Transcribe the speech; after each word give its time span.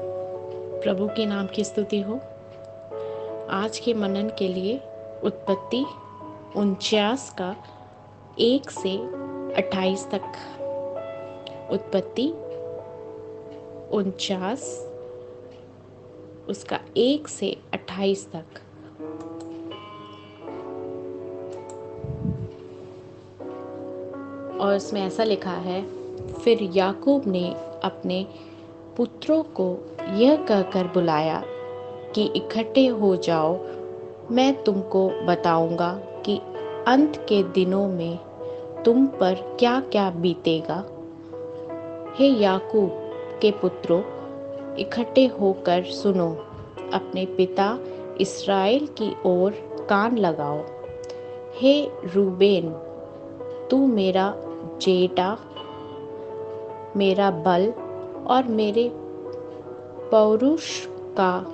प्रभु 0.00 1.08
के 1.08 1.26
नाम 1.26 1.46
की 1.46 1.64
स्तुति 1.64 2.00
हो। 2.00 2.14
आज 3.50 3.78
के 3.84 3.94
मनन 3.94 4.28
के 4.38 4.48
लिए 4.48 4.80
उत्पत्ति 5.24 5.84
उनचास 6.56 7.34
का 7.38 7.56
एक 8.38 8.70
से 8.70 8.98
अट्ठाईस 9.54 10.08
तक। 10.14 10.22
उत्पत्ति 11.70 12.28
उनचास, 13.96 14.88
उसका 16.48 16.80
एक 16.96 17.28
से 17.28 17.56
अट्ठाईस 17.72 18.32
तक। 18.32 18.44
और 24.60 24.76
उसमें 24.76 25.02
ऐसा 25.02 25.24
लिखा 25.24 25.50
है, 25.50 25.86
फिर 26.32 26.62
याकूब 26.62 27.22
ने 27.26 27.54
अपने 27.84 28.26
पुत्रों 28.96 29.42
को 29.42 29.78
यह 30.14 30.36
कहकर 30.36 30.84
बुलाया 30.84 31.42
कि 32.14 32.24
इकट्ठे 32.36 32.86
हो 32.86 33.16
जाओ। 33.16 33.58
मैं 34.30 34.64
तुमको 34.64 35.08
बताऊँगा 35.08 35.92
कि 35.94 36.40
अंत 36.86 37.26
के 37.28 37.42
दिनों 37.42 37.88
में 37.88 38.18
तुम 38.84 39.06
पर 39.06 39.56
क्या 39.58 39.80
क्या 39.80 40.10
बीतेगा। 40.10 40.84
हे 42.16 42.28
याकूब 42.28 42.90
के 43.42 43.50
पुत्रों, 43.50 44.02
इकट्ठे 44.76 45.26
होकर 45.26 45.82
सुनो। 45.84 46.30
अपने 46.92 47.26
पिता 47.26 47.78
इसराइल 48.20 48.86
की 48.86 49.16
ओर 49.26 49.50
कान 49.90 50.18
लगाओ। 50.18 50.60
हे 51.56 51.90
रूबेन, 52.04 52.70
तू 53.70 53.86
मेरा 53.86 54.34
जेटा 54.80 55.38
मेरा 56.96 57.30
बल 57.30 57.72
और 58.26 58.44
मेरे 58.44 58.90
पौरुष 60.10 60.86
का 61.20 61.44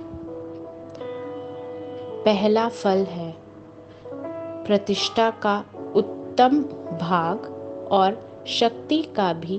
पहला 2.25 2.69
फल 2.69 3.05
है। 3.05 3.35
प्रतिष्ठा 4.67 5.31
का 5.31 5.65
उत्तम 5.97 6.63
भाग 7.01 7.47
और 7.93 8.19
शक्ति 8.47 9.03
का 9.17 9.33
भी 9.33 9.57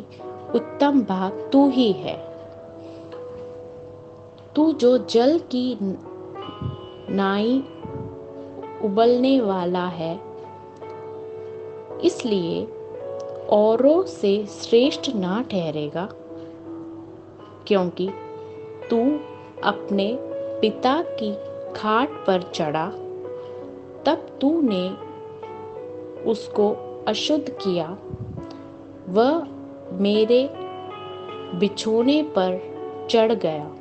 उत्तम 0.55 1.01
भाग 1.01 1.49
तू 1.53 1.69
ही 1.69 1.91
है। 1.91 2.15
तू 4.55 4.71
जो 4.71 4.97
जल 4.97 5.39
की 5.39 5.77
नाई 7.09 7.59
उबलने 8.83 9.39
वाला 9.41 9.85
है, 9.87 10.13
इसलिए 12.03 12.65
औरों 13.49 14.03
से 14.03 14.45
श्रेष्ठ 14.45 15.09
ना 15.15 15.41
ठहरेगा। 15.41 16.07
क्योंकि 17.67 18.09
तू 18.89 19.19
अपने 19.63 20.17
पिता 20.61 21.03
की 21.03 21.33
खाट 21.73 22.09
पर 22.09 22.41
चढ़ा, 22.41 22.89
तब 24.05 24.37
तूने 24.41 24.89
उसको 26.23 26.75
अशुद्ध 27.07 27.49
किया। 27.49 27.97
वह 29.09 29.47
मेरे 29.91 30.49
बिछोने 31.59 32.23
पर 32.23 32.73
चढ़ 33.09 33.31
गया। 33.31 33.75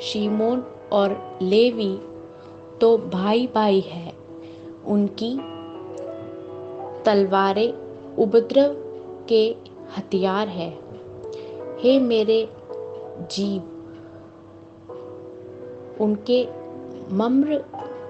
शीमोन 0.00 0.64
और 0.92 1.38
लेवी 1.42 2.00
तो 2.80 2.98
भाई 2.98 3.48
भाई 3.54 3.80
है। 3.80 4.12
उनकी 4.86 5.40
तलवारें 7.02 7.72
उपद्रव 8.16 8.76
के 9.28 9.56
हथियार 9.98 10.48
है। 10.48 10.79
हे 11.80 11.98
मेरे 11.98 12.48
जीव, 13.30 13.62
उनके 16.00 16.48
मम्र 17.12 17.64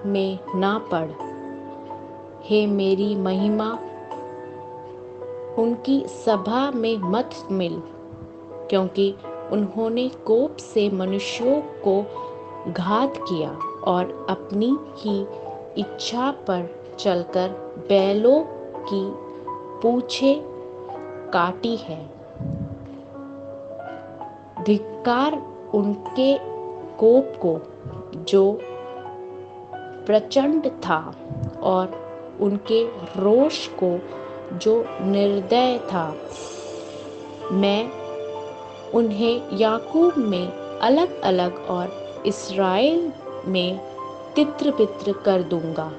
में 0.05 0.39
ना 0.55 0.77
पड़। 0.93 1.11
हे 2.43 2.67
मेरी 2.67 3.15
महिमा, 3.15 3.71
उनकी 5.61 6.05
सभा 6.07 6.71
में 6.71 6.97
मत 6.97 7.29
मिल, 7.51 7.81
क्योंकि 8.69 9.15
उन्होंने 9.51 10.09
कोप 10.09 10.57
से 10.57 10.89
मनुष्यों 10.89 11.61
को 11.61 12.01
घात 12.71 13.17
किया 13.17 13.57
और 13.83 14.27
अपनी 14.29 14.77
ही 14.95 15.21
इच्छा 15.77 16.31
पर 16.31 16.95
चलकर 16.99 17.49
बैलों 17.89 18.39
की 18.91 19.03
पूछे 19.81 20.41
काटी 21.33 21.75
है। 21.75 22.20
धिक्कार 25.01 25.33
उनके 25.73 26.37
कोप 26.97 27.33
को 27.41 27.59
जो 28.23 28.59
प्रचंड 30.05 30.67
था 30.85 30.97
और 31.63 32.37
उनके 32.41 32.83
रोष 33.17 33.67
को 33.83 33.89
जो 34.57 34.73
निर्दय 35.01 35.77
था, 35.85 36.05
मैं 37.51 37.89
उन्हें 38.91 39.57
याकूब 39.57 40.17
में 40.17 40.47
अलग 40.79 41.19
अलग 41.21 41.65
और 41.69 42.23
इसराइल 42.25 43.11
में 43.45 43.79
तित्र 44.35 44.71
पित्र 44.71 45.13
कर 45.25 45.43
दूँगा। 45.43 45.91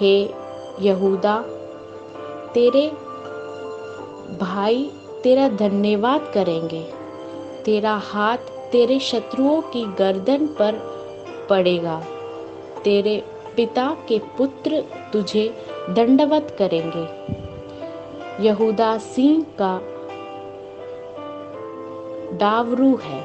हे 0.00 0.18
यहूदा, 0.80 1.38
तेरे 2.54 2.88
भाई 4.40 4.90
तेरा 5.22 5.48
धन्यवाद 5.48 6.30
करेंगे। 6.34 7.03
तेरा 7.64 7.94
हाथ 7.94 8.36
तेरे 8.72 8.98
शत्रुओं 8.98 9.62
की 9.62 9.84
गर्दन 9.84 10.46
पर 10.46 10.74
पड़ेगा। 11.50 12.04
तेरे 12.84 13.24
पिता 13.56 13.96
के 14.08 14.18
पुत्र 14.18 14.84
तुझे 15.12 15.54
दंडवत 15.90 16.56
करेंगे। 16.58 17.34
यहूदा 18.46 18.98
सिंह 18.98 19.46
का 19.60 19.80
डावरू 22.36 22.96
है। 22.96 23.22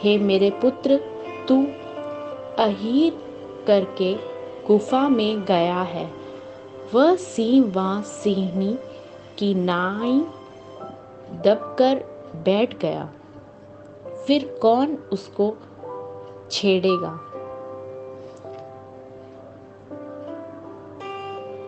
हे 0.00 0.18
मेरे 0.18 0.50
पुत्र, 0.50 1.00
तू 1.48 1.66
अहीर 2.58 3.12
करके 3.66 4.14
गुफा 4.66 5.08
में 5.08 5.44
गया 5.44 5.82
है। 5.82 6.10
वह 6.94 7.16
सिंह 7.16 7.72
वहाँ 7.72 8.02
सिंहनी 8.02 8.78
की 9.38 9.54
नाई 9.54 10.20
दबकर 11.44 12.15
बैठ 12.34 12.78
गया। 12.78 13.08
फिर 14.26 14.58
कौन 14.62 14.94
उसको 15.12 15.56
छेड़ेगा? 16.50 17.10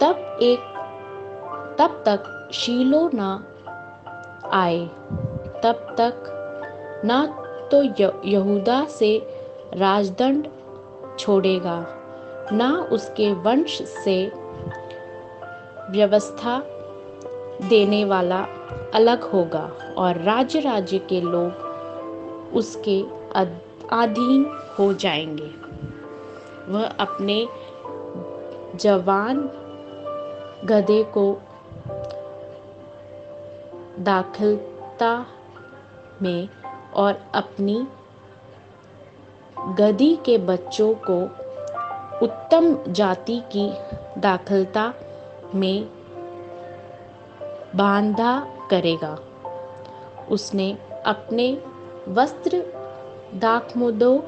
तब 0.01 0.39
एक, 0.43 0.61
तब 1.79 2.03
तक 2.07 2.51
शीलो 2.53 3.11
ना 3.15 3.31
आए। 4.53 4.87
तब 5.63 5.95
तक 6.01 6.35
ना 7.05 7.27
तो 7.73 7.83
यहूदा 8.29 8.85
से 8.85 9.19
राजदंड 9.75 10.49
छोड़ेगा, 11.19 11.87
ना 12.53 12.89
उसके 12.93 13.33
वंश 13.33 13.83
से 13.83 14.33
व्यवस्था 15.91 16.59
देने 17.63 18.05
वाला 18.05 18.47
अलग 18.95 19.23
होगा 19.23 19.73
और 19.99 20.23
राज्य 20.23 20.61
राज्य 20.61 20.99
के 20.99 21.21
लोग 21.21 21.53
उसके 22.55 23.03
अधीन 23.93 24.61
हो 24.79 24.93
जाएँगे। 24.95 25.69
वह 26.73 26.85
अपने 26.85 27.49
जवान 28.77 29.51
गधे 30.65 31.03
को 31.03 31.43
दाखिलता 33.99 35.27
में 36.23 36.49
और 36.95 37.21
अपनी 37.35 37.87
गधी 39.59 40.17
के 40.17 40.39
बच्चों 40.39 40.95
को 40.95 41.23
उत्तम 42.25 42.93
जाति 42.93 43.43
की 43.57 43.73
दाखिलता 44.21 44.95
में 45.55 45.98
बांधा 47.77 48.47
करेगा। 48.71 49.19
उसने 50.31 50.79
अपने 51.07 51.63
वस्त्र 52.09 52.63
दाखमुदों 53.35 54.21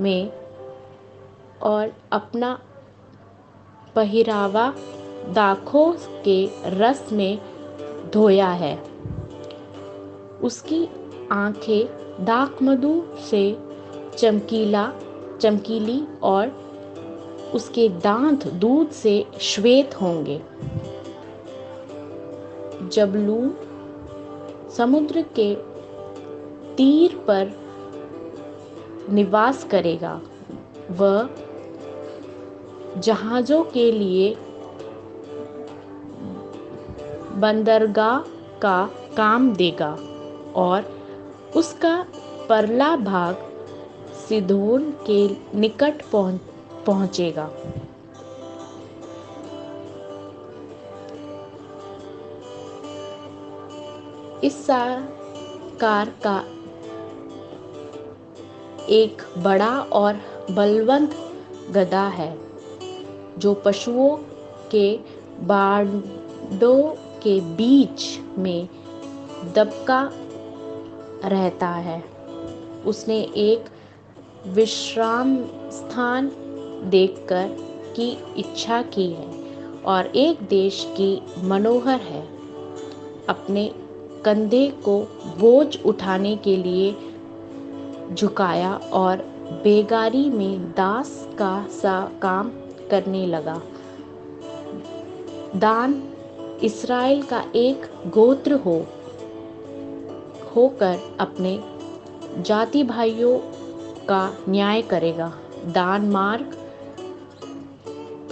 में 0.00 0.32
और 1.62 1.92
अपना 2.12 2.60
पहरावा 3.94 4.74
दाखों 5.28 5.92
के 6.24 6.50
रस 6.64 7.08
में 7.12 7.38
धोया 8.14 8.48
है। 8.48 8.82
उसकी 10.42 10.88
आँखें 11.32 11.86
दाखमधु 12.24 13.02
से 13.30 13.58
चमकीला, 14.18 14.92
चमकीली 15.40 16.04
और 16.22 16.66
उसके 17.54 17.88
दांत 17.88 18.46
दूध 18.46 18.90
से 18.90 19.26
श्वेत 19.40 20.02
होंगे। 20.02 20.42
जब 22.92 23.12
लू 23.16 23.38
समुद्र 24.76 25.22
के 25.38 25.54
तीर 26.76 27.16
पर 27.28 27.52
निवास 29.10 29.64
करेगा, 29.64 30.20
वह 30.90 31.28
जहाज़ों 33.00 33.62
के 33.64 33.90
लिए 33.92 34.34
बंदरगाह 37.36 38.18
का 38.62 38.90
काम 39.16 39.52
देगा 39.54 39.96
और 40.56 40.84
उसका 41.56 41.96
परला 42.48 42.96
भाग 42.96 43.36
सिधोन 44.28 44.90
के 45.10 45.28
निकट 45.58 46.02
पहुँच 46.12 46.40
पहुंचेगा। 46.86 47.50
इस 54.44 54.66
कार 55.80 56.12
का 56.26 56.44
एक 58.88 59.22
बड़ा 59.38 59.80
और 59.80 60.14
बलवंत 60.50 61.16
गदा 61.70 62.06
है, 62.08 62.38
जो 63.38 63.54
पशुओं 63.54 64.16
के 64.70 65.00
बाडों 65.40 66.82
के 67.22 67.40
बीच 67.40 68.18
में 68.38 68.68
दबका 69.54 70.10
रहता 71.24 71.68
है। 71.68 72.04
उसने 72.86 73.20
एक 73.22 73.64
विश्राम 74.46 75.36
स्थान 75.70 76.30
देखकर 76.84 77.48
की 77.96 78.18
इच्छा 78.36 78.82
की 78.82 79.10
है 79.12 79.28
और 79.82 80.06
एक 80.06 80.42
देश 80.42 80.86
की 81.00 81.22
मनोहर 81.44 82.00
है। 82.00 82.22
अपने 83.28 83.85
कंधे 84.26 84.66
को 84.84 84.98
बोझ 85.38 85.80
उठाने 85.86 86.36
के 86.36 86.56
लिए 86.56 86.92
झुकाया 88.14 88.74
और 88.92 89.16
बेगारी 89.64 90.30
में 90.30 90.70
दास 90.72 91.28
का 91.38 91.66
सा 91.72 92.00
काम 92.22 92.50
करने 92.90 93.26
लगा। 93.26 93.60
दान 95.56 96.02
इसराइल 96.62 97.22
का 97.22 97.44
एक 97.56 97.86
गोत्र 98.06 98.54
हो, 98.56 98.76
होकर 100.56 100.98
अपने 101.20 101.58
जाति 102.38 102.82
भाइयों 102.82 103.38
का 104.06 104.36
न्याय 104.48 104.82
करेगा। 104.82 105.32
दान 105.66 106.08
मार्ग 106.10 106.56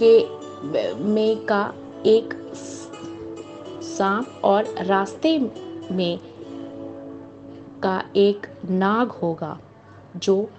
के 0.03 0.17
में 1.03 1.45
का 1.45 1.63
एक 2.05 2.33
सांप 3.83 4.41
और 4.43 4.75
रास्ते 4.81 5.37
में 5.91 6.19
का 7.83 8.03
एक 8.15 8.47
नाग 8.69 9.11
होगा, 9.11 9.59
जो 10.15 10.49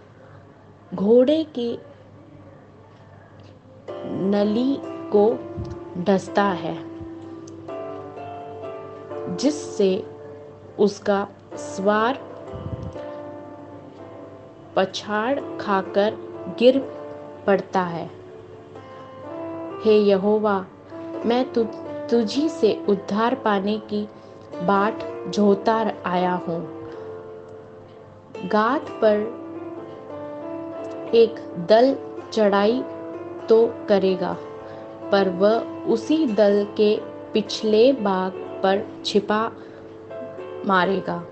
घोड़े 0.95 1.45
की 1.45 1.79
नली 4.05 4.79
को 4.85 5.39
डसता 6.03 6.45
है, 6.45 6.77
जिससे 9.37 10.07
उसका 10.79 11.29
स्वार 11.55 12.19
पछाड़ 14.77 15.41
खाकर 15.61 16.15
गिर 16.59 16.79
पड़ता 17.47 17.81
है। 17.81 18.11
हे 19.85 19.99
यहोवा, 19.99 20.67
मैं 21.27 21.53
तु, 21.53 21.65
तुझी 22.11 22.49
से 22.49 22.85
उद्धार 22.89 23.35
पाने 23.35 23.79
की 23.79 24.09
बाट 24.63 25.03
जोता 25.29 25.75
आया 26.07 26.33
हूँ। 26.47 26.61
गात 28.49 28.91
पर 29.03 29.17
एक 31.15 31.35
दल 31.69 31.95
चढ़ाई 32.33 32.83
तो 33.49 33.67
करेगा, 33.89 34.37
पर 35.13 35.29
वह 35.39 35.85
उसी 35.87 36.27
दल 36.27 36.65
के 36.77 36.97
पिछले 37.33 37.93
भाग 37.93 38.33
पर 38.63 38.85
छिपा 39.05 39.41
मारेगा, 40.67 41.23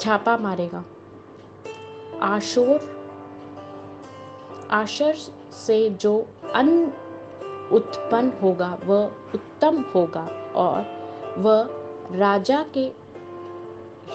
छापा 0.00 0.36
मारेगा। 0.38 0.84
आशोर, 2.24 2.80
आशर 4.72 5.14
से 5.56 5.88
जो 5.90 6.14
अन्न 6.54 6.92
उत्पन्न 7.72 8.32
होगा, 8.42 8.76
वह 8.84 9.04
उत्तम 9.34 9.84
होगा 9.94 10.26
और 10.56 10.94
वह 11.38 11.68
राजा 12.12 12.64
के 12.76 12.84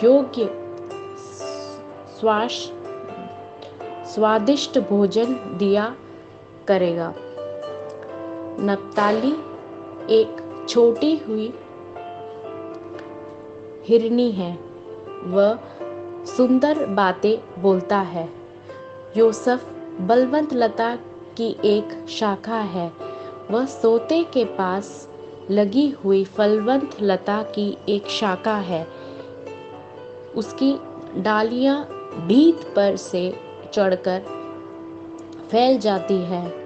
योग्य 0.04 0.46
श्वास 2.20 2.72
स्वादिष्ट 4.14 4.80
भोजन 4.80 5.34
दिया 5.58 5.96
करेगा। 6.68 7.14
नप्ताली 8.60 9.32
एक 10.14 10.66
छोटी 10.70 11.18
हुई 11.18 11.54
हिरनी 13.86 14.32
है 14.32 14.60
वह 15.24 15.60
सुंदर 16.26 16.86
बातें 16.86 17.62
बोलता 17.62 17.98
है। 17.98 18.30
योसफ 19.18 19.66
बलवंत 20.02 20.54
लता 20.54 20.96
की 21.38 21.58
एक 21.66 22.08
शाखा 22.10 22.58
है। 22.58 22.92
वह 23.52 23.66
सोते 23.66 24.24
के 24.24 24.46
पास 24.46 25.11
लगी 25.52 25.90
हुई 25.90 26.24
फलवंत 26.24 26.98
लता 27.02 27.44
की 27.44 27.78
एक 27.90 28.08
शाखा 28.08 28.56
है। 28.56 28.88
उसकी 30.36 30.80
डालियाँ 31.22 31.86
भीत 32.28 32.74
पर 32.76 32.96
से 32.96 33.40
चढ़कर 33.74 34.20
फैल 35.52 35.80
जाती 35.80 36.18
है। 36.18 36.62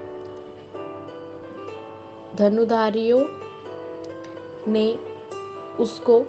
धनुधारियों 2.35 3.25
ने 4.67 4.99
उसको 5.79 6.19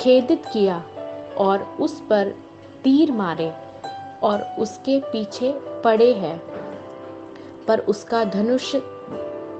खेदित 0.00 0.42
किया 0.52 0.84
और 1.38 1.76
उस 1.80 2.00
पर 2.00 2.28
तीर 2.84 3.12
मारे 3.12 3.52
और 4.22 4.56
उसके 4.58 5.00
पीछे 5.00 5.52
पड़े 5.56 6.12
हैं। 6.14 6.38
पर 7.66 7.78
उसका 7.78 8.24
धनुष 8.24 8.76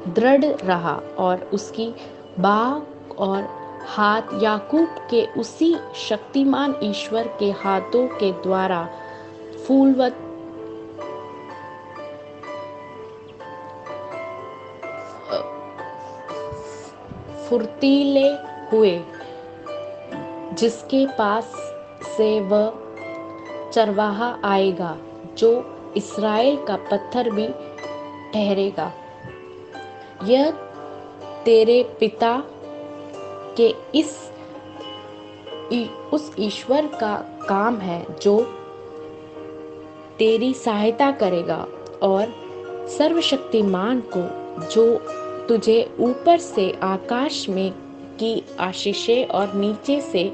दृढ़ 0.08 0.44
रहा 0.44 0.94
और 1.18 1.50
उसकी 1.54 1.94
बाह 2.38 3.14
और 3.14 3.48
हाथ 3.88 4.22
याकूब 4.42 4.88
के 5.10 5.26
उसी 5.38 5.74
शक्तिमान 5.94 6.74
ईश्वर 6.82 7.28
के 7.38 7.50
हाथों 7.50 8.06
के 8.08 8.32
द्वारा 8.32 8.88
फूलवत 9.66 10.26
फुर्तीले 17.48 18.28
हुए, 18.72 19.00
जिसके 20.52 21.06
पास 21.06 21.44
से 22.16 22.40
वह 22.40 22.72
चरवाहा 23.72 24.38
आएगा, 24.44 24.96
जो 25.38 25.50
इसराइल 25.96 26.64
का 26.64 26.76
पत्थर 26.76 27.30
भी 27.30 27.48
ठहरेगा। 28.32 28.92
यह 30.24 30.50
तेरे 31.44 31.82
पिता 32.00 32.44
के 33.60 33.74
इस 33.94 34.18
उस 36.12 36.30
ईश्वर 36.38 36.86
का 36.86 37.16
काम 37.48 37.76
है 37.76 38.04
जो 38.22 38.40
तेरी 40.18 40.54
सहायता 40.54 41.10
करेगा 41.10 41.66
और 42.02 42.26
सर्वशक्तिमान 42.88 44.02
को, 44.16 44.22
जो 44.66 44.98
तुझे 45.46 45.90
ऊपर 46.00 46.38
से 46.38 46.70
आकाश 46.82 47.48
में 47.48 47.70
की 48.16 48.42
आशीषें 48.60 49.26
और 49.26 49.54
नीचे 49.54 50.00
से 50.00 50.24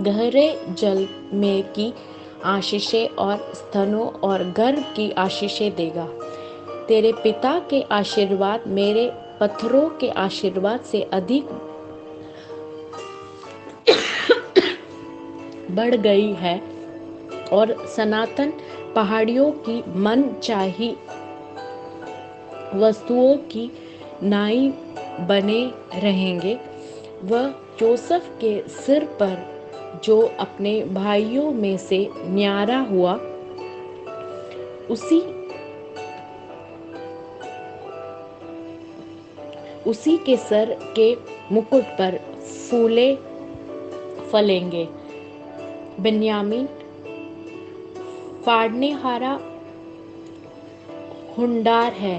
गहरे 0.00 0.66
जल 0.70 1.06
में 1.34 1.62
की 1.72 1.92
आशीषें 2.44 3.08
और 3.08 3.52
स्तनों 3.54 4.06
और 4.06 4.44
गर्भ 4.44 4.82
की 4.96 5.10
आशीषें 5.10 5.74
देगा। 5.74 6.08
तेरे 6.88 7.12
पिता 7.12 7.58
के 7.70 7.82
आशीर्वाद 7.82 8.64
मेरे 8.66 9.12
पत्थरों 9.40 9.88
के 9.90 10.08
आशीर्वाद 10.08 10.80
से 10.80 11.02
अधिक 11.02 11.44
बढ़ 15.70 15.94
गई 15.94 16.32
है 16.32 16.60
और 17.52 17.86
सनातन 17.86 18.52
पहाड़ियों 18.94 19.50
की 19.50 19.82
मन 19.96 20.24
चाही 20.42 20.96
वस्तुओं 22.74 23.36
की 23.36 23.70
नाई 24.22 24.68
बने 25.20 25.72
रहेंगे। 26.00 26.58
वह 27.24 27.48
जोसफ 27.80 28.38
के 28.40 28.68
सिर 28.68 29.04
पर, 29.04 29.36
जो 30.04 30.20
अपने 30.40 30.84
भाइयों 30.84 31.50
में 31.52 31.76
से 31.76 32.08
न्यारा 32.16 32.78
हुआ, 32.78 33.14
उसी 34.90 35.20
उसी 39.86 40.16
के 40.16 40.36
सर 40.36 40.76
के 40.98 41.14
मुकुट 41.52 41.84
पर 41.98 42.18
फूले 42.68 43.14
फलेंगे। 44.30 44.86
बिन्यामीन 46.00 46.66
फाड़ने 48.46 48.90
हारा 48.92 49.32
हुंडार 51.38 51.92
है। 51.92 52.18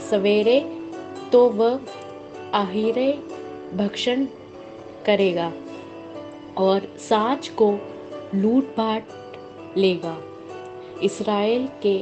सवेरे 0.00 0.60
तो 1.32 1.48
वह 1.50 1.78
आहिरे 2.54 3.12
भक्षण 3.74 4.24
करेगा 5.06 5.52
और 6.58 6.86
साज 6.98 7.48
को 7.48 7.68
लूट 8.34 8.74
पाट 8.76 9.76
लेगा। 9.76 10.16
इसराइल 11.02 11.68
के 11.82 11.98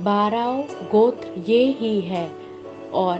बारह 0.00 0.62
गोत्र 0.92 1.44
ये 1.48 1.64
ही 1.80 2.00
है। 2.00 2.26
और 2.96 3.18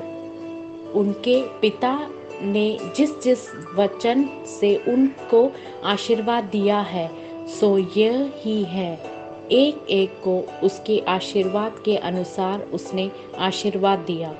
उनके 0.94 1.60
पिता 1.60 2.10
ने 2.42 2.78
जिस 2.96 3.20
जिस 3.22 3.38
वचन 3.74 4.44
से 4.60 4.76
उनको 4.76 5.52
आशीर्वाद 5.84 6.44
दिया 6.44 6.80
है, 6.80 7.10
सो 7.46 7.78
यह 7.78 8.32
ही 8.36 8.64
है। 8.64 9.16
एक 9.52 9.86
एक 9.90 10.10
को 10.10 10.60
उसके 10.62 11.02
आशीर्वाद 11.08 11.82
के 11.84 11.96
अनुसार 11.96 12.60
उसने 12.60 13.10
आशीर्वाद 13.38 13.98
दिया। 13.98 14.32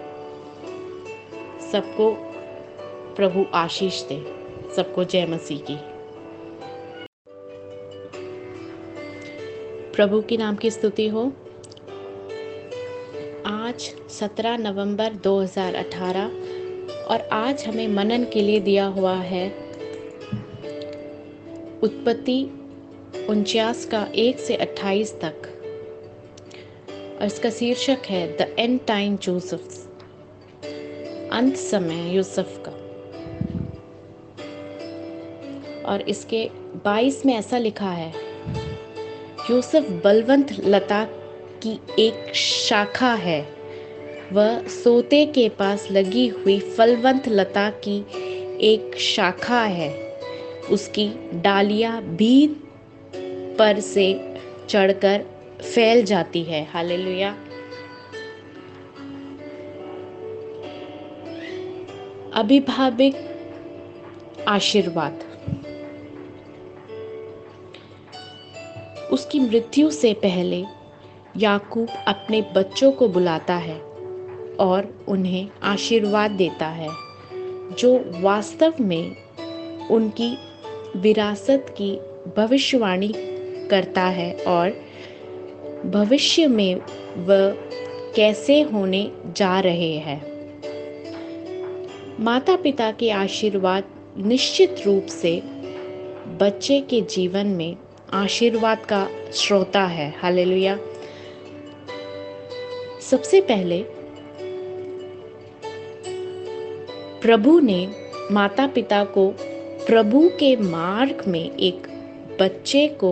सबको 1.72 2.16
प्रभु 3.16 3.44
आशीष 3.54 4.02
दे। 4.02 4.18
सबको 4.76 5.04
जय 5.04 5.26
मसीह 5.26 5.58
की। 5.58 5.76
प्रभु 9.96 10.22
के 10.22 10.36
नाम 10.36 10.56
की 10.56 10.70
स्तुति 10.70 11.08
हो। 11.08 11.32
आज 13.76 13.94
17 14.10 14.56
नवंबर 14.56 15.12
2018 15.12 16.26
और 17.04 17.28
आज 17.32 17.64
हमें 17.64 17.88
मनन 17.88 18.24
के 18.24 18.40
लिए 18.40 18.60
दिया 18.60 18.86
हुआ 18.86 19.14
है। 19.14 19.48
उत्पत्ति 21.82 22.44
उनचास 23.28 23.84
का 23.84 24.08
एक 24.14 24.38
से 24.38 24.56
अट्ठाईस 24.56 25.14
तक। 25.20 25.42
और 27.20 27.26
इसका 27.26 27.50
शीर्षक 27.50 27.98
है, 28.06 28.36
द 28.36 28.56
एंड 28.58 28.80
टाइम 28.86 29.16
जोसफ। 29.16 29.88
अंत 31.32 31.56
समय 31.56 32.16
यूसुफ 32.16 32.62
का। 32.68 32.72
और 35.92 36.00
इसके 36.00 36.50
22 36.84 37.26
में 37.26 37.34
ऐसा 37.34 37.58
लिखा 37.58 37.90
है, 37.90 38.12
यूसुफ 39.50 39.88
बलवंत 40.04 40.52
लता 40.64 41.04
की 41.62 41.80
एक 41.98 42.34
शाखा 42.34 43.14
है। 43.14 43.55
वह 44.32 44.66
सोते 44.66 45.26
के 45.26 45.48
पास 45.48 45.88
लगी 45.90 46.28
हुई 46.28 46.60
फलवंत 46.60 47.28
लता 47.28 47.70
की 47.70 48.06
एक 48.60 48.96
शाखा 48.98 49.62
है। 49.62 50.20
उसकी 50.70 51.08
डालियाँ 51.34 52.02
भी 52.02 52.46
पर 53.58 53.80
से 53.80 54.34
चढ़कर 54.68 55.24
फैल 55.74 56.04
जाती 56.04 56.42
है। 56.42 56.68
हालेलुया। 56.70 57.36
अभिभाविक 62.34 63.14
आशीर्वाद। 64.48 65.20
उसकी 69.12 69.40
मृत्यु 69.40 69.90
से 69.90 70.14
पहले 70.14 70.64
याकूब 71.36 71.88
अपने 72.08 72.42
बच्चों 72.56 72.92
को 72.92 73.08
बुलाता 73.08 73.54
है। 73.54 73.85
और 74.60 75.04
उन्हें 75.08 75.48
आशीर्वाद 75.62 76.30
देता 76.30 76.66
है, 76.66 76.88
जो 77.78 78.20
वास्तव 78.20 78.74
में 78.80 79.16
उनकी 79.90 80.38
विरासत 80.96 81.66
की 81.80 81.96
भविष्यवाणी 82.36 83.12
करता 83.68 84.02
है 84.02 84.34
और 84.34 84.70
भविष्य 85.86 86.46
में 86.46 86.74
वह 87.16 87.50
कैसे 88.16 88.62
होने 88.62 89.10
जा 89.26 89.60
रहे 89.60 89.92
हैं। 89.92 90.36
माता 92.20 92.56
पिता 92.56 92.92
के 92.92 93.10
आशीर्वाद 93.10 93.84
निश्चित 94.18 94.76
रूप 94.86 95.06
से 95.06 95.42
बच्चे 96.40 96.80
के 96.80 97.00
जीवन 97.00 97.46
में 97.46 97.76
आशीर्वाद 98.12 98.78
का 98.78 99.08
श्रोता 99.32 99.84
है। 99.84 100.14
हालेलुया। 100.18 100.78
सबसे 103.00 103.40
पहले 103.40 103.84
प्रभु 107.26 107.58
ने 107.60 107.88
माता 108.32 108.66
पिता 108.66 109.04
को 109.04 109.26
प्रभु 109.86 110.28
के 110.28 110.56
मार्ग 110.56 111.24
में 111.28 111.56
एक 111.56 111.86
बच्चे 112.40 112.86
को 113.04 113.10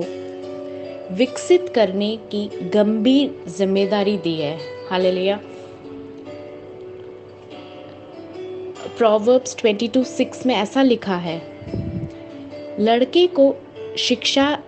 विकसित 1.15 1.69
करने 1.75 2.17
की 2.17 2.71
गंभीर 2.75 3.51
ज़िम्मेदारी 3.51 4.17
दी 4.19 4.35
है। 4.35 4.57
हालेलुया। 4.91 5.41
प्रोवर्ब्स 8.99 9.57
22:6 9.57 10.47
में 10.47 10.55
ऐसा 10.55 10.83
लिखा 10.83 11.17
है, 11.17 11.39
लड़के 12.81 13.27
को 13.27 13.55
शिक्षा 13.99 14.59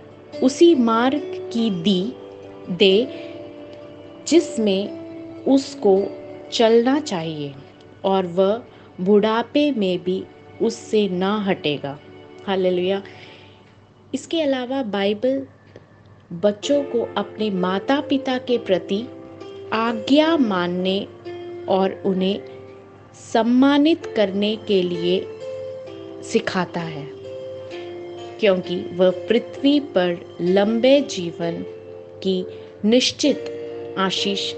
उसी 0.42 0.74
मार्ग 0.74 1.50
की 1.52 1.70
दी, 1.70 2.12
दे, 2.70 3.08
जिसमें 4.28 4.88
उसको 5.44 6.02
चलना 6.52 7.00
चाहिए 7.00 7.54
और 8.04 8.26
वह 8.26 8.62
बुढ़ापे 9.00 9.70
में 9.70 9.98
भी 10.02 10.22
उससे 10.62 11.08
ना 11.08 11.36
हटेगा। 11.42 11.98
हालेलुया। 12.46 13.02
इसके 14.14 14.40
अलावा 14.42 14.82
बाइबल 14.82 15.46
बच्चों 16.32 16.82
को 16.84 17.08
अपने 17.16 17.50
माता 17.50 18.00
पिता 18.00 18.38
के 18.38 18.58
प्रति 18.58 19.00
आज्ञा 19.72 20.36
मानने 20.36 20.98
और 21.68 22.02
उन्हें 22.06 22.40
सम्मानित 23.32 24.06
करने 24.06 24.54
के 24.56 24.82
लिए 24.82 25.20
सिखाता 26.22 26.80
है, 26.80 27.06
क्योंकि 28.40 28.76
वह 28.76 29.10
पृथ्वी 29.28 29.78
पर 29.80 30.36
लंबे 30.40 31.00
जीवन 31.00 31.62
की 32.22 32.44
निश्चित 32.84 33.94
आशीष 33.98 34.52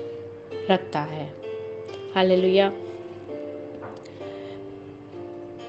रखता 0.71 1.00
है। 1.00 1.26
हालेलुया। 2.14 2.73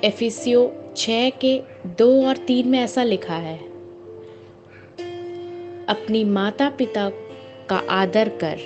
एफिसियो 0.03 0.73
छः 0.97 1.29
के 1.29 1.61
दो 1.85 2.27
और 2.27 2.37
तीन 2.37 2.67
में 2.67 2.79
ऐसा 2.79 3.03
लिखा 3.03 3.35
है। 3.35 3.57
अपनी 5.85 6.23
माता 6.23 6.69
पिता 6.69 7.09
का 7.69 7.75
आदर 7.89 8.29
कर। 8.29 8.57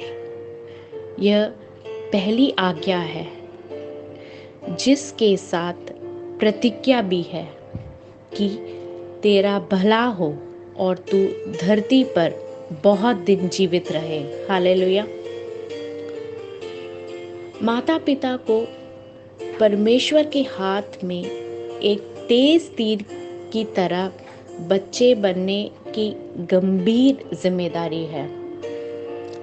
यह 1.20 1.54
पहली 1.90 2.54
आज्ञा 2.60 2.98
है, 2.98 3.28
जिसके 4.70 5.38
साथ 5.38 5.94
प्रतिज्ञा 6.40 7.02
भी 7.02 7.22
है 7.22 7.58
कि 8.38 8.50
तेरा 9.24 9.60
भला 9.60 10.06
हो 10.06 10.38
और 10.78 10.98
तू 10.98 11.28
धरती 11.52 12.04
पर 12.04 12.34
बहुत 12.84 13.16
दिन 13.16 13.50
जीवित 13.50 13.92
रहे। 13.92 14.20
हालेलुया। 14.20 15.08
माता 17.63 17.98
पिता 17.98 18.38
को 18.38 18.68
परमेश्वर 19.60 20.25
के 20.25 20.42
हाथ 20.42 21.04
में 21.04 21.24
एक 21.24 22.02
तेज 22.30 22.70
तीर 22.75 23.06
की 23.54 23.63
तरह 23.63 24.12
बच्चे 24.60 25.13
बनने 25.16 25.63
की 25.88 26.10
गंभीर 26.52 27.30
ज़िम्मेदारी 27.34 28.04
है, 28.06 28.28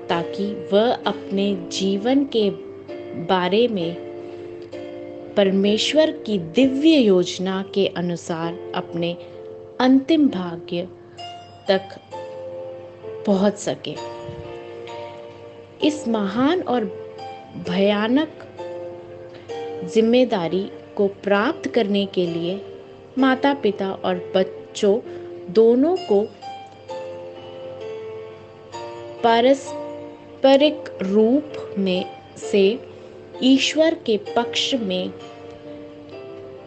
ताकि 0.07 0.45
वह 0.73 0.93
अपने 1.07 1.55
जीवन 1.73 2.25
के 2.37 2.51
बारे 3.27 3.69
में 3.69 3.95
परमेश्वर 5.37 6.11
की 6.11 6.39
दिव्य 6.39 6.97
योजना 6.97 7.63
के 7.75 7.87
अनुसार 7.87 8.73
अपने 8.75 9.13
अंतिम 9.81 10.29
भाग्य 10.29 10.89
तक 11.69 11.97
पहुँच 13.27 13.55
सके। 13.55 13.95
इस 15.87 16.09
महान 16.09 16.63
और 16.63 16.85
भयानक 17.69 18.47
ज़िम्मेदारी 19.85 20.71
को 20.97 21.09
प्राप्त 21.09 21.69
करने 21.69 22.07
के 22.07 22.27
लिए 22.27 22.61
माता 23.19 23.55
पिता 23.55 23.93
और 23.93 24.33
बच्चों 24.37 25.01
दोनों 25.53 25.97
को 25.97 26.29
पारस्परिक 29.23 30.99
रूप 31.03 31.75
में 31.79 32.05
से 32.37 32.81
ईश्वर 33.43 33.95
के 33.95 34.17
पक्ष 34.17 34.75
में 34.75 35.13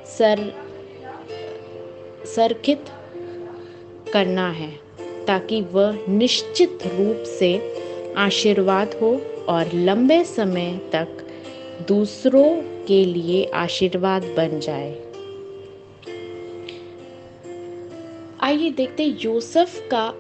सर, 0.06 0.54
सरखित 2.36 2.86
करना 4.14 4.50
है, 4.50 4.72
ताकि 5.28 5.62
वह 5.62 6.06
निश्चित 6.10 6.80
रूप 6.86 7.24
से 7.24 7.76
आशीर्वाद 8.18 8.94
हो 9.02 9.22
और 9.50 9.72
लंबे 9.74 10.24
समय 10.24 10.78
तक 10.92 11.08
दूसरों 11.88 12.73
के 12.88 13.06
लिए 13.06 13.46
आशीर्वाद 13.46 14.24
बन 14.24 14.60
जाए। 14.60 14.92
आइए 18.40 18.70
देखते 18.70 19.04
यूसुफ 19.04 19.90
का 19.94 20.14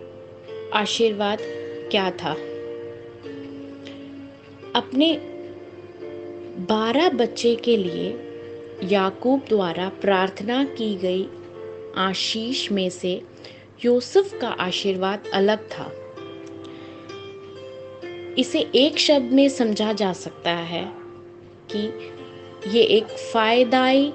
आशीर्वाद 0.73 1.37
क्या 1.91 2.11
था। 2.11 2.31
अपने 4.75 5.13
बारह 6.59 7.09
बच्चे 7.09 7.55
के 7.55 7.77
लिए 7.77 8.29
याकूब 8.83 9.41
द्वारा 9.49 9.89
प्रार्थना 9.89 10.63
की 10.63 10.95
गई 10.95 11.27
आशीष 11.95 12.71
में 12.71 12.89
से 12.89 13.21
यूसुफ 13.85 14.33
का 14.41 14.47
आशीर्वाद 14.47 15.23
अलग 15.33 15.67
था। 15.71 15.91
इसे 18.37 18.59
एक 18.75 18.97
शब्द 18.97 19.31
में 19.31 19.49
समझा 19.49 19.93
जा 19.93 20.13
सकता 20.13 20.51
है 20.51 20.91
कि 21.71 22.09
ये 22.67 22.81
एक 22.81 23.07
फायदाई 23.07 24.11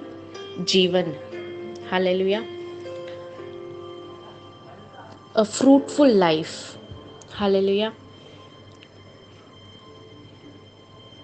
जीवन 0.60 1.12
hallelujah. 1.90 2.40
A 5.36 5.42
fruitful 5.42 6.10
life 6.10 6.48
hallelujah. 7.32 7.92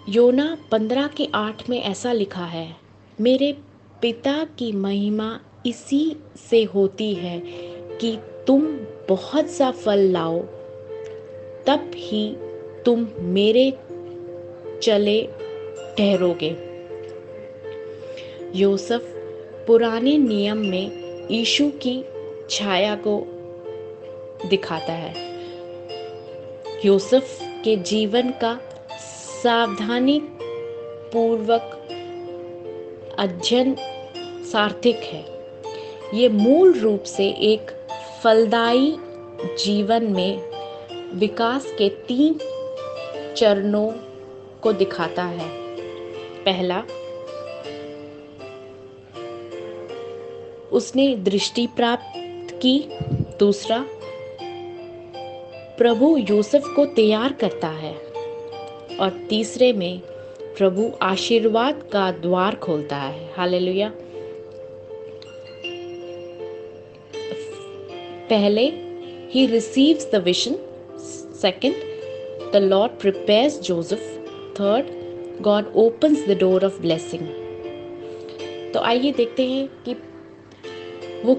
योना 0.09 0.57
पंद्रह 0.71 1.07
के 1.07 1.29
आठ 1.35 1.69
में 1.69 1.81
ऐसा 1.83 2.13
लिखा 2.13 2.45
है, 2.45 2.77
मेरे 3.21 3.53
पिता 4.03 4.45
की 4.59 4.71
महिमा 4.73 5.41
इसी 5.67 6.17
से 6.51 6.63
होती 6.65 7.13
है 7.15 7.39
कि 8.01 8.17
तुम 8.47 8.67
बहुत 9.09 9.51
सा 9.51 9.71
फल 9.71 9.99
लाओ, 9.99 10.41
तब 11.67 11.91
ही 11.95 12.37
तुम 12.85 13.07
मेरे 13.19 13.71
चले 14.83 15.21
ठहरोगे। 15.99 16.74
योसफ, 18.55 19.03
पुराने 19.67 20.19
नियम 20.19 20.57
में 20.57 20.91
यीशु 21.31 21.69
की 21.69 22.05
छाया 22.51 22.95
को 22.95 23.27
दिखाता 24.49 24.93
है। 24.93 25.15
यूसुफ 26.85 27.39
के 27.43 27.77
जीवन 27.77 28.31
का 28.31 28.61
सावधानी 29.43 30.21
पूर्वक 31.13 31.89
अध्ययन 33.19 33.77
सार्थक 34.45 35.01
है। 35.03 35.25
ये 36.15 36.29
मूल 36.29 36.73
रूप 36.73 37.03
से 37.03 37.29
एक 37.29 37.89
फलदायी 38.25 38.97
जीवन 39.65 40.05
में 40.05 40.43
विकास 41.15 41.67
के 41.79 41.89
तीन 41.89 42.39
चरणों 43.35 43.93
को 44.63 44.73
दिखाता 44.73 45.25
है। 45.25 45.49
पहला 46.45 46.83
उसने 50.75 51.17
दृष्टि 51.17 51.67
प्राप्त 51.67 52.13
की। 52.63 52.85
दूसरा, 53.39 53.87
प्रभु 55.79 56.17
यूसुफ 56.31 56.63
को 56.77 56.87
तैयार 56.87 57.33
करता 57.33 57.69
है। 57.69 57.95
और 59.01 59.27
तीसरे 59.29 59.73
में, 59.73 60.01
प्रभु 60.59 60.93
आशीर्वाद 61.03 61.89
का 61.93 62.11
द्वार 62.11 62.55
खोलता 62.55 62.97
है। 62.97 63.35
हालेलुया। 63.37 63.93
पहले 68.31 68.73
ही 69.31 69.47
receives 69.47 70.13
the 70.13 70.15
vision 70.15 70.57
second 71.43 71.75
the 72.53 72.57
lord 72.57 72.93
prepares 72.93 73.61
Joseph. 73.63 74.15
Third 74.61 74.87
god 75.43 75.73
opens 75.75 76.29
the 76.29 76.39
door 76.41 76.65
of 76.65 76.81
blessing 76.81 77.23
तो 78.73 78.81
आइए 78.81 79.13
देखते 79.13 79.47
हैं 79.47 79.69
कि 79.85 79.95
वो 81.25 81.35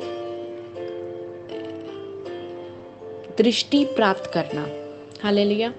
दृष्टि 3.38 3.84
प्राप्त 3.86 4.32
करना। 4.34 4.68
हालेलुया। 5.24 5.74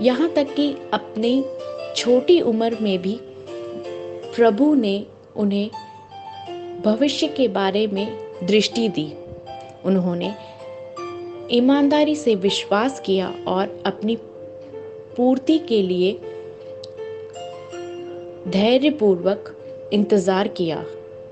यहाँ 0.00 0.28
तक 0.28 0.54
कि 0.54 0.70
अपनी 0.92 1.44
छोटी 1.96 2.40
उम्र 2.40 2.76
में 2.80 2.98
भी 3.02 3.18
प्रभु 4.36 4.74
ने 4.74 5.06
उन्हें 5.36 5.70
भविष्य 6.84 7.26
के 7.28 7.48
बारे 7.48 7.86
में 7.86 8.06
दृष्टि 8.46 8.88
दी। 8.88 9.12
उन्होंने 9.84 10.34
ईमानदारी 11.50 12.14
से 12.16 12.34
विश्वास 12.34 13.00
किया 13.00 13.34
और 13.48 13.82
अपनी 13.86 14.16
पूर्ति 15.16 15.58
के 15.58 15.82
लिए 15.82 16.12
धैर्यपूर्वक 18.48 19.56
इंतज़ार 19.92 20.48
किया। 20.48 20.84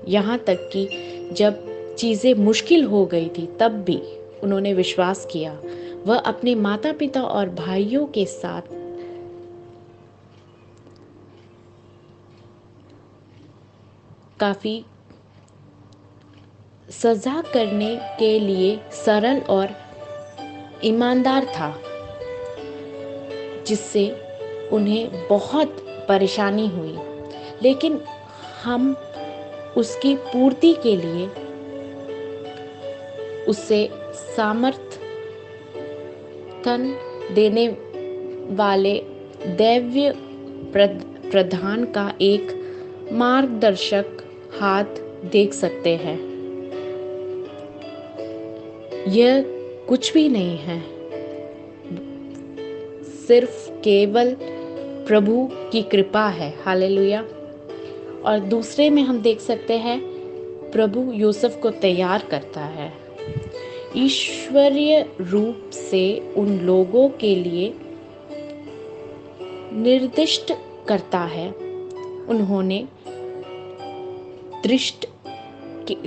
यहाँ 0.07 0.37
तक 0.37 0.69
कि 0.73 0.87
जब 1.31 1.67
चीज़ें 1.95 2.33
मुश्किल 2.33 2.83
हो 2.83 3.05
गई 3.05 3.29
थी, 3.29 3.47
तब 3.59 3.71
भी 3.71 4.01
उन्होंने 4.43 4.73
विश्वास 4.73 5.27
किया। 5.31 5.61
वह 6.05 6.17
अपने 6.17 6.55
माता 6.55 6.91
पिता 6.93 7.21
और 7.21 7.49
भाइयों 7.49 8.05
के 8.05 8.25
साथ 8.25 8.61
काफ़ी 14.39 14.85
सजा 16.89 17.41
करने 17.41 17.95
के 18.19 18.39
लिए 18.39 18.79
सरल 18.91 19.39
और 19.39 19.69
ईमानदार 20.83 21.45
था, 21.45 21.81
जिससे 23.67 24.09
उन्हें 24.71 25.27
बहुत 25.27 25.75
परेशानी 26.09 26.67
हुई। 26.67 26.97
लेकिन 27.63 28.01
हम 28.63 28.93
उसकी 29.77 30.15
पूर्ति 30.15 30.73
के 30.73 30.95
लिए 30.95 31.29
उसे 33.45 33.89
सामर्थन 34.13 36.97
देने 37.31 37.77
वाले 38.55 39.03
दैव्य 39.47 40.13
प्रधान 41.31 41.85
का 41.85 42.13
एक 42.21 42.47
मार्गदर्शक 43.11 44.05
हाथ 44.59 44.85
देख 45.25 45.53
सकते 45.53 45.95
हैं। 45.95 46.31
यह 49.07 49.45
कुछ 49.89 50.13
भी 50.13 50.29
नहीं 50.29 50.57
है। 50.57 50.83
सिर्फ़ 53.03 53.71
केवल 53.71 54.37
प्रभु 55.07 55.49
की 55.71 55.81
कृपा 55.81 56.27
है। 56.27 56.53
हालेलुया। 56.65 57.25
और 58.25 58.39
दूसरे 58.39 58.89
में 58.89 59.03
हम 59.03 59.21
देख 59.21 59.39
सकते 59.39 59.77
हैं, 59.77 60.01
प्रभु 60.71 61.11
यूसुफ 61.13 61.59
को 61.61 61.69
तैयार 61.69 62.27
करता 62.31 62.61
है। 62.61 62.93
ईश्वरीय 63.97 65.09
रूप 65.21 65.69
से 65.73 66.33
उन 66.37 66.59
लोगों 66.59 67.09
के 67.09 67.35
लिए 67.35 67.73
निर्दिष्ट 69.73 70.53
करता 70.87 71.19
है। 71.19 71.51
उन्होंने 72.29 72.87
दृष्ट 74.63 75.05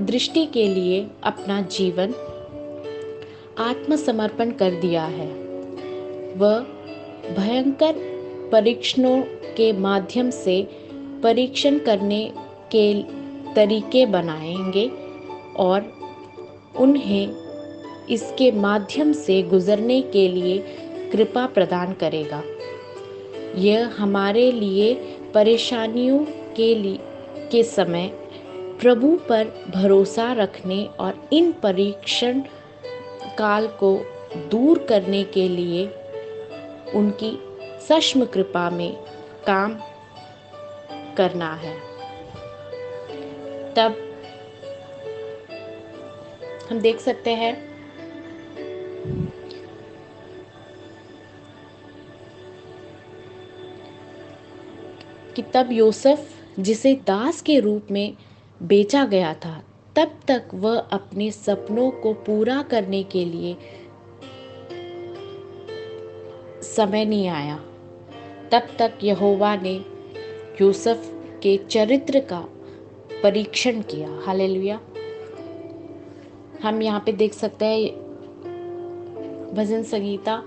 दृष्टि 0.00 0.46
के 0.46 0.68
लिए 0.68 1.06
अपना 1.22 1.60
जीवन 1.62 2.14
आत्मसमर्पण 3.58 4.50
कर 4.50 4.70
दिया 4.70 5.04
है। 5.04 5.26
वह 6.36 6.58
भयंकर 7.36 7.94
परीक्षणों 8.52 9.22
के 9.56 9.72
माध्यम 9.72 10.30
से 10.30 10.83
परीक्षण 11.24 11.78
करने 11.78 12.32
के 12.74 13.02
तरीके 13.54 14.06
बनाएँगे 14.06 14.90
और 15.56 15.92
उन्हें 16.76 17.28
इसके 18.10 18.52
माध्यम 18.52 19.12
से 19.12 19.42
गुजरने 19.42 20.00
के 20.02 20.28
लिए 20.28 20.58
कृपा 21.12 21.46
प्रदान 21.46 21.92
करेगा। 21.92 22.42
यह 23.56 23.90
हमारे 23.98 24.52
लिए 24.52 24.94
परेशानियों 25.34 26.18
के 26.56 26.74
लिए, 26.74 26.98
के 27.52 27.62
समय 27.62 28.06
प्रभु 28.80 29.18
पर 29.28 29.72
भरोसा 29.74 30.32
रखने 30.32 30.84
और 31.00 31.28
इन 31.32 31.52
परीक्षण 31.52 32.40
काल 33.38 33.66
को 33.66 33.98
दूर 34.50 34.78
करने 34.78 35.24
के 35.24 35.48
लिए 35.48 35.86
उनकी 36.94 37.38
सष्म 37.88 38.24
कृपा 38.24 38.70
में 38.70 38.96
काम 39.46 39.76
करना 41.16 41.54
है। 41.54 41.80
तब 43.74 44.00
हम 46.70 46.80
देख 46.80 46.98
सकते 46.98 47.34
हैं 47.34 47.74
कि 55.34 55.42
तब 55.42 55.72
योसेफ, 55.72 56.30
जिसे 56.60 56.94
दास 56.94 57.42
के 57.42 57.60
रूप 57.60 57.86
में 57.90 58.16
बेचा 58.62 59.04
गया 59.04 59.34
था, 59.34 59.64
तब 59.96 60.20
तक 60.28 60.42
वह 60.54 60.78
अपने 60.78 61.30
सपनों 61.30 61.90
को 61.90 62.12
पूरा 62.12 62.62
करने 62.62 63.02
के 63.02 63.24
लिए 63.24 63.56
समय 66.62 67.04
नहीं 67.04 67.28
आया। 67.28 67.56
तब 68.52 68.62
तक 68.78 68.98
यहोवा 69.02 69.56
ने 69.56 69.93
यूसुफ 70.60 71.10
के 71.42 71.56
चरित्र 71.56 72.20
का 72.20 72.48
परीक्षण 73.22 73.80
किया। 73.80 74.20
हालेलुया। 74.22 74.80
हम 76.62 76.82
यहाँ 76.82 77.00
पे 77.00 77.12
देख 77.12 77.32
सकते 77.32 77.64
हैं, 77.64 77.90
भजन 79.54 79.82
संगीता 79.82 80.42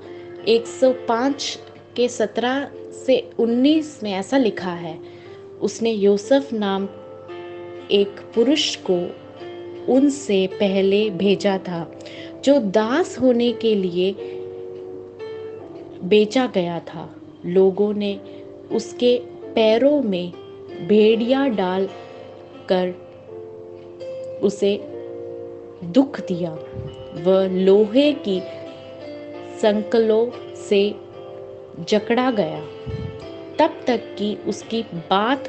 105 0.47 1.57
के 1.95 2.07
17 2.07 2.67
से 3.05 3.29
19 3.39 4.03
में 4.03 4.13
ऐसा 4.13 4.37
लिखा 4.37 4.71
है, 4.71 4.99
उसने 5.61 5.91
यूसुफ 5.91 6.53
नाम 6.53 6.83
एक 7.91 8.31
पुरुष 8.35 8.75
को 8.89 8.97
उनसे 9.93 10.47
पहले 10.47 11.09
भेजा 11.09 11.57
था, 11.57 11.99
जो 12.45 12.59
दास 12.59 13.17
होने 13.19 13.51
के 13.51 13.75
लिए 13.75 14.15
बेचा 16.03 16.45
गया 16.47 16.79
था। 16.79 17.15
लोगों 17.45 17.93
ने 17.93 18.19
उसके 18.71 19.36
पैरों 19.57 20.01
में 20.01 20.31
भेड़िया 20.87 21.47
डाल 21.47 21.89
कर 22.71 22.87
उसे 24.43 24.79
दुख 25.83 26.19
दिया। 26.19 26.51
वह 27.23 27.47
लोहे 27.47 28.13
की 28.13 28.41
संकलों 29.61 30.55
से 30.55 30.95
जकड़ा 31.79 32.31
गया। 32.31 32.59
तब 33.59 33.81
तक 33.87 34.15
कि 34.17 34.37
उसकी 34.47 34.81
बात 34.81 35.47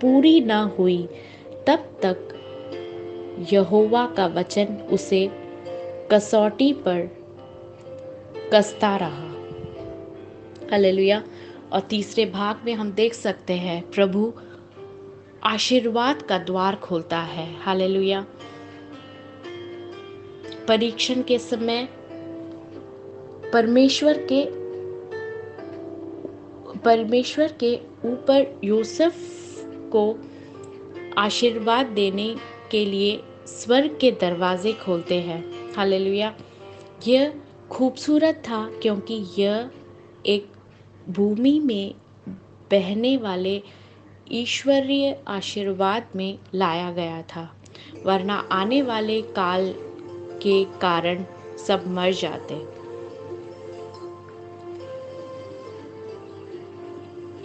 पूरी 0.00 0.40
ना 0.40 0.74
हुई, 0.78 1.08
तब 1.66 1.84
तक 2.02 2.16
यहोवा 3.52 4.06
का 4.06 4.26
वचन 4.26 4.64
उसे 4.64 5.30
कसौटी 6.10 6.72
पर 6.72 7.08
कसता 8.52 8.96
रहा। 8.96 9.34
हालेलुया। 10.70 11.22
और 11.74 11.80
तीसरे 11.80 12.26
भाग 12.26 12.60
में 12.64 12.74
हम 12.74 12.92
देख 12.92 13.14
सकते 13.14 13.52
हैं, 13.52 13.90
प्रभु 13.90 14.32
आशीर्वाद 15.44 16.22
का 16.22 16.38
द्वार 16.38 16.76
खोलता 16.76 17.20
है। 17.20 17.60
हालेलुया। 17.60 18.26
परीक्षण 20.68 21.22
के 21.22 21.38
समय 21.38 21.88
परमेश्वर 23.52 24.26
के 24.32 24.46
परमेश्वर 26.78 27.52
के 27.52 27.80
ऊपर 28.04 28.60
यूसुफ 28.64 29.14
को 29.68 30.18
आशीर्वाद 31.18 31.86
देने 31.86 32.36
के 32.70 32.84
लिए 32.84 33.22
स्वर्ग 33.46 33.98
के 34.00 34.10
दरवाजे 34.10 34.72
खोलते 34.72 35.14
हैं। 35.14 35.74
हालेलुया। 35.74 36.36
यह 37.08 37.34
खूबसूरत 37.70 38.34
था 38.34 38.70
क्योंकि 38.82 39.26
यह 39.38 39.70
एक 40.26 40.53
भूमि 41.08 41.58
में 41.60 41.94
बहने 42.70 43.16
वाले 43.16 43.62
ईश्वरीय 44.32 45.16
आशीर्वाद 45.28 46.06
में 46.16 46.38
लाया 46.54 46.90
गया 46.92 47.20
था। 47.22 47.48
वरना 48.06 48.34
आने 48.52 48.80
वाले 48.82 49.20
काल 49.36 49.72
के 50.42 50.64
कारण 50.80 51.24
सब 51.66 51.84
मर 51.88 52.12
जाते। 52.12 52.54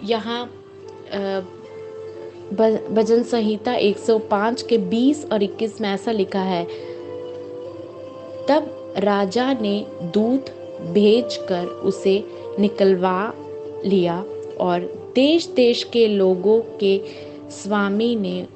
यहाँ 0.06 0.44
भजन 2.90 3.22
संहिता 3.22 3.74
105 3.74 4.62
के 4.62 4.78
20 4.90 5.24
और 5.32 5.42
21 5.42 5.80
में 5.80 5.88
ऐसा 5.88 6.12
लिखा 6.12 6.42
है, 6.42 6.64
तब 8.48 8.94
राजा 8.98 9.52
ने 9.52 9.86
दूत 10.14 10.50
भेजकर 10.92 11.66
उसे 11.66 12.22
निकलवा 12.58 13.32
लिया 13.84 14.24
और 14.60 14.80
देश 15.14 15.46
देश 15.46 15.82
के 15.84 16.08
लोगों 16.08 16.60
के 16.60 17.00
स्वामी 17.50 18.16
ने 18.16 18.46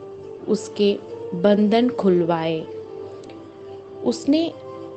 उसके 0.49 0.99
बंधन 1.35 1.89
खुलवाए। 1.89 2.61
उसने 4.05 4.49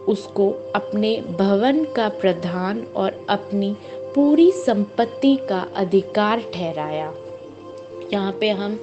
उसको 0.08 0.50
अपने 0.76 1.22
भवन 1.40 1.84
का 1.84 2.10
प्रधान 2.10 2.82
और 2.96 3.26
अपनी 3.30 3.76
पूरी 4.16 4.52
संपत्ति 4.52 5.36
का 5.50 5.60
अधिकार 5.76 6.42
ठहराया। 6.54 7.14
यहाँ 8.14 8.32
पे 8.32 8.50
हम 8.50 8.80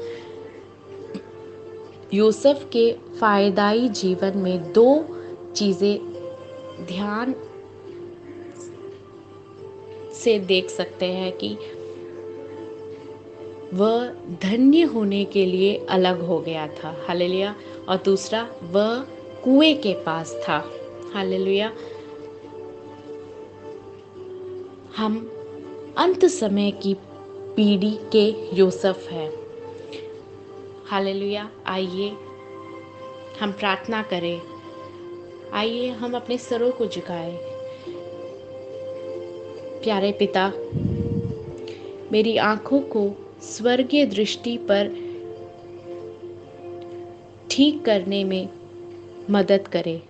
यूसुफ 2.14 2.68
के 2.72 2.92
फायदाई 2.92 3.88
जीवन 3.88 4.38
में 4.38 4.72
दो 4.72 5.04
चीज़ें 5.56 5.98
ध्यान 6.86 7.34
से 10.24 10.38
देख 10.38 10.70
सकते 10.70 11.06
हैं 11.06 11.32
कि 11.32 11.56
वह 13.76 14.08
धन्य 14.42 14.82
होने 14.82 15.24
के 15.24 15.46
लिए 15.46 15.86
अलग 15.90 16.20
हो 16.20 16.38
गया 16.38 16.66
था। 16.66 17.04
हालेलुया। 17.08 17.56
और 17.88 17.96
दूसरा, 17.96 18.54
वह 18.62 19.06
कुएँ 19.44 19.74
के 19.74 19.94
पास 19.94 20.32
था। 20.48 20.70
हालेलुया। 21.14 21.72
हम 24.96 25.30
अंत 25.98 26.24
समय 26.24 26.70
की 26.70 26.94
पीढ़ी 27.56 27.98
के 28.12 28.56
यूसुफ 28.56 29.08
हैं। 29.08 29.32
हालेलुया। 30.86 31.50
आइए, 31.66 32.08
हम 33.40 33.52
प्रार्थना 33.52 34.02
करें। 34.02 34.42
आइए, 35.52 35.88
हम 35.88 36.16
अपने 36.16 36.38
सरों 36.38 36.70
को 36.70 36.86
झुकाएँ। 36.86 37.53
प्यारे 39.84 40.12
पिता, 40.12 40.52
मेरी 42.12 42.36
आँखों 42.36 42.80
को 42.80 43.32
स्वर्गीय 43.42 44.06
दृष्टि 44.06 44.56
पर 44.58 44.88
ठीक 47.50 47.84
करने 47.84 48.24
में 48.24 48.48
मदद 49.30 49.68
करे 49.68 50.02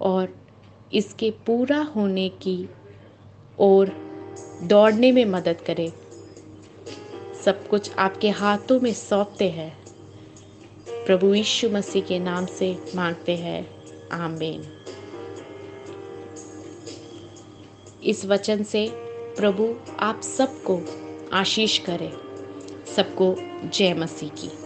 और 0.00 0.36
इसके 0.94 1.30
पूरा 1.30 1.82
होने 1.82 2.28
की 2.28 2.68
ओर 3.58 3.92
दौड़ने 4.62 5.12
में 5.12 5.24
मदद 5.24 5.56
करे। 5.60 5.92
सब 7.44 7.68
कुछ 7.68 7.90
आपके 7.98 8.30
हाथों 8.30 8.80
में 8.80 8.92
सौंपते 8.92 9.50
हैं। 9.50 9.78
प्रभु 11.06 11.34
यीशु 11.34 11.70
मसीह 11.70 12.02
के 12.02 12.18
नाम 12.18 12.46
से 12.46 12.78
मांगते 12.94 13.36
हैं। 13.36 13.66
आमीन। 14.08 14.75
इस 18.06 18.26
वचन 18.26 18.62
से 18.62 18.88
प्रभु 19.36 19.74
आप 19.98 20.20
सबको 20.22 20.80
आशीष 21.32 21.78
करें। 21.78 22.12
सबको 22.96 23.36
जय 23.68 23.94
मसीह 23.94 24.28
की। 24.28 24.65